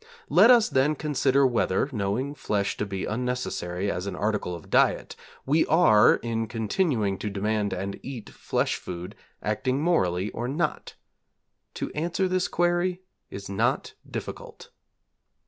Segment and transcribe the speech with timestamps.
[0.29, 5.15] Let us then consider whether, knowing flesh to be unnecessary as an article of diet,
[5.45, 10.95] we are, in continuing to demand and eat flesh food, acting morally or not.
[11.75, 14.71] To answer this query is not difficult.